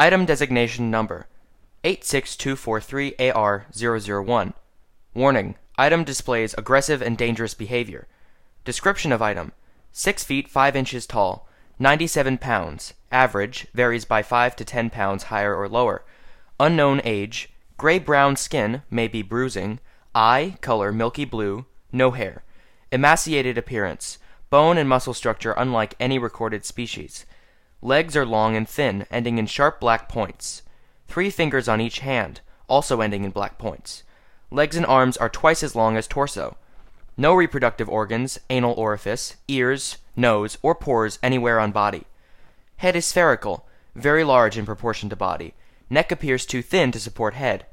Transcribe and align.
Item 0.00 0.24
designation 0.24 0.90
number 0.90 1.26
86243AR001. 1.84 4.54
Warning: 5.12 5.56
Item 5.76 6.04
displays 6.04 6.54
aggressive 6.56 7.02
and 7.02 7.18
dangerous 7.18 7.52
behavior. 7.52 8.08
Description 8.64 9.12
of 9.12 9.20
item: 9.20 9.52
6 9.92 10.24
feet 10.24 10.48
5 10.48 10.74
inches 10.74 11.06
tall, 11.06 11.46
97 11.78 12.38
pounds, 12.38 12.94
average, 13.12 13.66
varies 13.74 14.06
by 14.06 14.22
5 14.22 14.56
to 14.56 14.64
10 14.64 14.88
pounds 14.88 15.24
higher 15.24 15.54
or 15.54 15.68
lower. 15.68 16.02
Unknown 16.58 17.02
age, 17.04 17.50
gray 17.76 17.98
brown 17.98 18.36
skin, 18.36 18.80
may 18.88 19.06
be 19.06 19.20
bruising, 19.20 19.80
eye 20.14 20.56
color 20.62 20.92
milky 20.92 21.26
blue, 21.26 21.66
no 21.92 22.12
hair. 22.12 22.42
Emaciated 22.90 23.58
appearance, 23.58 24.16
bone 24.48 24.78
and 24.78 24.88
muscle 24.88 25.12
structure 25.12 25.52
unlike 25.52 25.94
any 26.00 26.18
recorded 26.18 26.64
species. 26.64 27.26
Legs 27.82 28.14
are 28.14 28.26
long 28.26 28.56
and 28.56 28.68
thin, 28.68 29.06
ending 29.10 29.38
in 29.38 29.46
sharp 29.46 29.80
black 29.80 30.08
points. 30.08 30.62
Three 31.08 31.30
fingers 31.30 31.68
on 31.68 31.80
each 31.80 32.00
hand, 32.00 32.40
also 32.68 33.00
ending 33.00 33.24
in 33.24 33.30
black 33.30 33.56
points. 33.56 34.02
Legs 34.50 34.76
and 34.76 34.84
arms 34.84 35.16
are 35.16 35.28
twice 35.28 35.62
as 35.62 35.74
long 35.74 35.96
as 35.96 36.06
torso. 36.06 36.56
No 37.16 37.34
reproductive 37.34 37.88
organs, 37.88 38.38
anal 38.50 38.74
orifice, 38.74 39.36
ears, 39.48 39.96
nose, 40.14 40.58
or 40.62 40.74
pores 40.74 41.18
anywhere 41.22 41.58
on 41.58 41.72
body. 41.72 42.04
Head 42.78 42.96
is 42.96 43.06
spherical, 43.06 43.66
very 43.94 44.24
large 44.24 44.58
in 44.58 44.66
proportion 44.66 45.08
to 45.08 45.16
body. 45.16 45.54
Neck 45.88 46.12
appears 46.12 46.46
too 46.46 46.62
thin 46.62 46.92
to 46.92 47.00
support 47.00 47.34
head. 47.34 47.66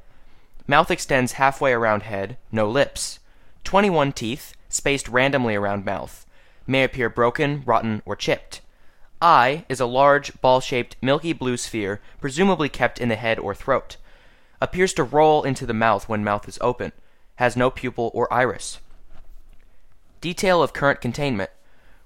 Mouth 0.66 0.90
extends 0.90 1.32
halfway 1.32 1.72
around 1.72 2.02
head, 2.02 2.36
no 2.50 2.68
lips. 2.68 3.18
21 3.64 4.12
teeth, 4.12 4.54
spaced 4.68 5.08
randomly 5.08 5.54
around 5.54 5.84
mouth. 5.84 6.26
May 6.66 6.84
appear 6.84 7.08
broken, 7.08 7.62
rotten, 7.64 8.02
or 8.04 8.16
chipped. 8.16 8.60
Eye 9.20 9.64
is 9.68 9.80
a 9.80 9.86
large, 9.86 10.40
ball 10.40 10.60
shaped, 10.60 10.96
milky 11.02 11.32
blue 11.32 11.56
sphere, 11.56 12.00
presumably 12.20 12.68
kept 12.68 13.00
in 13.00 13.08
the 13.08 13.16
head 13.16 13.38
or 13.38 13.54
throat. 13.54 13.96
Appears 14.60 14.92
to 14.94 15.02
roll 15.02 15.42
into 15.42 15.66
the 15.66 15.74
mouth 15.74 16.08
when 16.08 16.22
mouth 16.22 16.48
is 16.48 16.58
open. 16.60 16.92
Has 17.36 17.56
no 17.56 17.70
pupil 17.70 18.10
or 18.14 18.32
iris. 18.32 18.78
Detail 20.20 20.62
of 20.62 20.72
current 20.72 21.00
containment. 21.00 21.50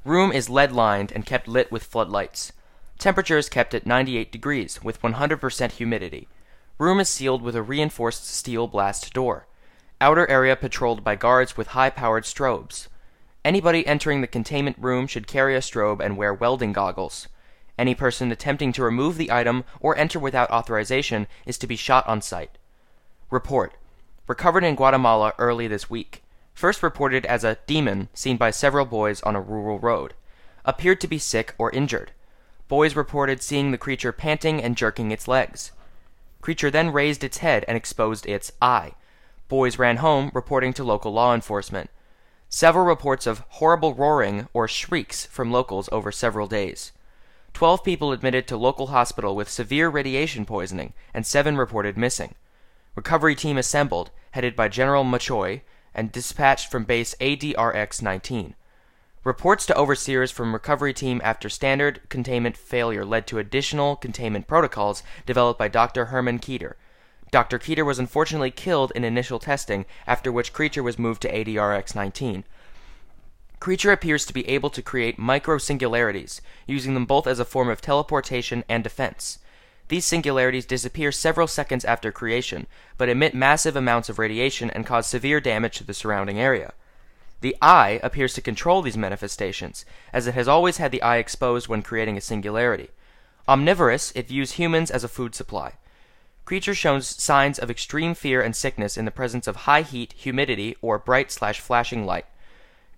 Room 0.04 0.32
is 0.32 0.48
lead 0.48 0.72
lined 0.72 1.12
and 1.12 1.26
kept 1.26 1.48
lit 1.48 1.70
with 1.70 1.84
floodlights. 1.84 2.52
Temperature 2.98 3.38
is 3.38 3.48
kept 3.48 3.74
at 3.74 3.86
98 3.86 4.32
degrees 4.32 4.82
with 4.82 5.00
100% 5.02 5.72
humidity. 5.72 6.28
Room 6.78 6.98
is 6.98 7.08
sealed 7.08 7.42
with 7.42 7.56
a 7.56 7.62
reinforced 7.62 8.26
steel 8.26 8.66
blast 8.66 9.12
door. 9.12 9.46
Outer 10.00 10.28
area 10.30 10.56
patrolled 10.56 11.04
by 11.04 11.14
guards 11.14 11.56
with 11.56 11.68
high 11.68 11.90
powered 11.90 12.24
strobes. 12.24 12.88
Anybody 13.44 13.86
entering 13.86 14.20
the 14.20 14.26
containment 14.26 14.76
room 14.78 15.06
should 15.06 15.26
carry 15.26 15.56
a 15.56 15.60
strobe 15.60 16.00
and 16.00 16.16
wear 16.16 16.32
welding 16.32 16.72
goggles. 16.72 17.26
Any 17.76 17.94
person 17.94 18.30
attempting 18.30 18.72
to 18.74 18.84
remove 18.84 19.16
the 19.16 19.32
item 19.32 19.64
or 19.80 19.96
enter 19.96 20.20
without 20.20 20.50
authorization 20.50 21.26
is 21.44 21.58
to 21.58 21.66
be 21.66 21.74
shot 21.74 22.06
on 22.06 22.22
sight. 22.22 22.58
Report. 23.30 23.74
Recovered 24.28 24.62
in 24.62 24.76
Guatemala 24.76 25.32
early 25.38 25.66
this 25.66 25.90
week. 25.90 26.22
First 26.54 26.82
reported 26.82 27.26
as 27.26 27.42
a 27.42 27.58
demon 27.66 28.08
seen 28.14 28.36
by 28.36 28.50
several 28.50 28.84
boys 28.84 29.20
on 29.22 29.34
a 29.34 29.40
rural 29.40 29.80
road. 29.80 30.14
Appeared 30.64 31.00
to 31.00 31.08
be 31.08 31.18
sick 31.18 31.54
or 31.58 31.70
injured. 31.72 32.12
Boys 32.68 32.94
reported 32.94 33.42
seeing 33.42 33.72
the 33.72 33.78
creature 33.78 34.12
panting 34.12 34.62
and 34.62 34.76
jerking 34.76 35.10
its 35.10 35.26
legs. 35.26 35.72
Creature 36.40 36.70
then 36.70 36.92
raised 36.92 37.24
its 37.24 37.38
head 37.38 37.64
and 37.66 37.76
exposed 37.76 38.26
its 38.26 38.52
eye. 38.62 38.92
Boys 39.48 39.78
ran 39.78 39.96
home, 39.96 40.30
reporting 40.34 40.72
to 40.74 40.84
local 40.84 41.12
law 41.12 41.34
enforcement. 41.34 41.90
Several 42.54 42.84
reports 42.84 43.26
of 43.26 43.44
horrible 43.48 43.94
roaring 43.94 44.46
or 44.52 44.68
shrieks 44.68 45.24
from 45.24 45.50
locals 45.50 45.88
over 45.90 46.12
several 46.12 46.46
days. 46.46 46.92
Twelve 47.54 47.82
people 47.82 48.12
admitted 48.12 48.46
to 48.46 48.58
local 48.58 48.88
hospital 48.88 49.34
with 49.34 49.48
severe 49.48 49.88
radiation 49.88 50.44
poisoning, 50.44 50.92
and 51.14 51.24
seven 51.24 51.56
reported 51.56 51.96
missing. 51.96 52.34
Recovery 52.94 53.34
team 53.34 53.56
assembled, 53.56 54.10
headed 54.32 54.54
by 54.54 54.68
General 54.68 55.02
Machoy, 55.02 55.62
and 55.94 56.12
dispatched 56.12 56.70
from 56.70 56.84
base 56.84 57.14
ADRX 57.22 58.02
19. 58.02 58.54
Reports 59.24 59.64
to 59.64 59.74
overseers 59.74 60.30
from 60.30 60.52
recovery 60.52 60.92
team 60.92 61.22
after 61.24 61.48
standard 61.48 62.02
containment 62.10 62.58
failure 62.58 63.06
led 63.06 63.26
to 63.28 63.38
additional 63.38 63.96
containment 63.96 64.46
protocols 64.46 65.02
developed 65.24 65.58
by 65.58 65.68
Dr. 65.68 66.06
Herman 66.06 66.38
Keeter. 66.38 66.74
Dr. 67.32 67.58
Keeter 67.58 67.84
was 67.86 67.98
unfortunately 67.98 68.50
killed 68.50 68.92
in 68.94 69.04
initial 69.04 69.38
testing, 69.38 69.86
after 70.06 70.30
which 70.30 70.52
Creature 70.52 70.82
was 70.82 70.98
moved 70.98 71.22
to 71.22 71.32
ADRX 71.32 71.94
19. 71.94 72.44
Creature 73.58 73.92
appears 73.92 74.26
to 74.26 74.34
be 74.34 74.46
able 74.46 74.68
to 74.68 74.82
create 74.82 75.18
micro 75.18 75.56
singularities, 75.56 76.42
using 76.66 76.92
them 76.92 77.06
both 77.06 77.26
as 77.26 77.38
a 77.38 77.46
form 77.46 77.70
of 77.70 77.80
teleportation 77.80 78.64
and 78.68 78.84
defense. 78.84 79.38
These 79.88 80.04
singularities 80.04 80.66
disappear 80.66 81.10
several 81.10 81.46
seconds 81.46 81.86
after 81.86 82.12
creation, 82.12 82.66
but 82.98 83.08
emit 83.08 83.34
massive 83.34 83.76
amounts 83.76 84.10
of 84.10 84.18
radiation 84.18 84.68
and 84.70 84.84
cause 84.84 85.06
severe 85.06 85.40
damage 85.40 85.78
to 85.78 85.84
the 85.84 85.94
surrounding 85.94 86.38
area. 86.38 86.74
The 87.40 87.56
eye 87.62 87.98
appears 88.02 88.34
to 88.34 88.42
control 88.42 88.82
these 88.82 88.98
manifestations, 88.98 89.86
as 90.12 90.26
it 90.26 90.34
has 90.34 90.48
always 90.48 90.76
had 90.76 90.92
the 90.92 91.02
eye 91.02 91.16
exposed 91.16 91.66
when 91.66 91.80
creating 91.80 92.18
a 92.18 92.20
singularity. 92.20 92.90
Omnivorous, 93.48 94.12
it 94.14 94.28
views 94.28 94.52
humans 94.52 94.90
as 94.90 95.02
a 95.02 95.08
food 95.08 95.34
supply. 95.34 95.72
Creature 96.44 96.74
shows 96.74 97.06
signs 97.06 97.58
of 97.58 97.70
extreme 97.70 98.14
fear 98.14 98.42
and 98.42 98.54
sickness 98.56 98.96
in 98.96 99.04
the 99.04 99.10
presence 99.10 99.46
of 99.46 99.56
high 99.56 99.82
heat, 99.82 100.12
humidity, 100.14 100.76
or 100.82 100.98
bright 100.98 101.30
slash 101.30 101.60
flashing 101.60 102.04
light. 102.04 102.26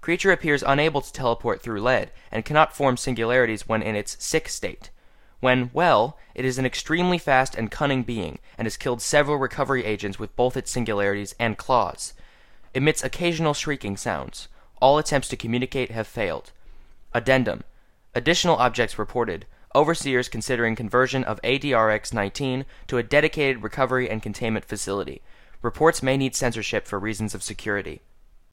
Creature 0.01 0.33
appears 0.33 0.63
unable 0.67 1.01
to 1.01 1.13
teleport 1.13 1.63
through 1.63 1.81
lead, 1.81 2.11
and 2.31 2.45
cannot 2.45 2.77
form 2.77 2.97
singularities 2.97 3.69
when 3.69 3.83
in 3.83 3.97
its 3.97 4.23
sick 4.23 4.49
state. 4.49 4.91
When 5.41 5.71
well, 5.75 6.19
it 6.35 6.45
is 6.45 6.59
an 6.59 6.65
extremely 6.65 7.19
fast 7.19 7.55
and 7.55 7.71
cunning 7.71 8.03
being, 8.03 8.39
and 8.57 8.67
has 8.67 8.79
killed 8.79 9.03
several 9.03 9.37
recovery 9.37 9.85
agents 9.85 10.19
with 10.19 10.35
both 10.37 10.57
its 10.57 10.71
singularities 10.71 11.35
and 11.39 11.59
claws. 11.59 12.15
Emits 12.75 13.05
occasional 13.05 13.55
shrieking 13.55 13.97
sounds. 13.97 14.49
All 14.81 14.99
attempts 14.99 15.29
to 15.29 15.37
communicate 15.37 15.91
have 15.91 16.07
failed. 16.07 16.53
Addendum. 17.13 17.63
Additional 18.15 18.57
objects 18.57 18.99
reported. 18.99 19.47
Overseers 19.77 20.29
considering 20.29 20.77
conversion 20.77 21.25
of 21.25 21.43
ADRX 21.43 22.15
19 22.15 22.65
to 22.87 22.97
a 22.97 23.03
dedicated 23.03 23.65
recovery 23.65 24.09
and 24.09 24.23
containment 24.23 24.65
facility. 24.65 25.21
Reports 25.63 26.01
may 26.01 26.17
need 26.17 26.37
censorship 26.37 26.87
for 26.87 27.01
reasons 27.01 27.35
of 27.35 27.43
security. 27.43 28.01